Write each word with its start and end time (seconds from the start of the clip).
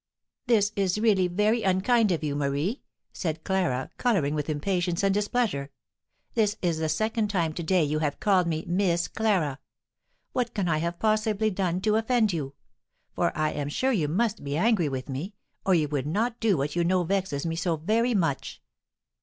"This 0.47 0.71
is 0.75 0.97
really 0.99 1.27
very 1.27 1.61
unkind 1.61 2.11
of 2.11 2.23
you, 2.23 2.35
Marie," 2.35 2.81
said 3.13 3.43
Clara, 3.43 3.91
colouring 3.99 4.33
with 4.33 4.49
impatience 4.49 5.03
and 5.03 5.13
displeasure. 5.13 5.69
"This 6.33 6.57
is 6.63 6.79
the 6.79 6.89
second 6.89 7.27
time 7.27 7.53
to 7.53 7.61
day 7.61 7.83
you 7.83 7.99
have 7.99 8.19
called 8.19 8.47
me 8.47 8.63
'Miss 8.65 9.07
Clara.' 9.07 9.59
What 10.33 10.55
can 10.55 10.67
I 10.67 10.79
have 10.79 10.97
possibly 10.97 11.51
done 11.51 11.81
to 11.81 11.97
offend 11.97 12.33
you? 12.33 12.55
For 13.13 13.31
I 13.37 13.51
am 13.51 13.69
sure 13.69 13.91
you 13.91 14.07
must 14.07 14.43
be 14.43 14.57
angry 14.57 14.89
with 14.89 15.07
me, 15.07 15.35
or 15.67 15.75
you 15.75 15.87
would 15.89 16.07
not 16.07 16.39
do 16.39 16.57
what 16.57 16.75
you 16.75 16.83
know 16.83 17.03
vexes 17.03 17.45
me 17.45 17.55
so 17.55 17.75
very 17.75 18.15
much." 18.15 18.59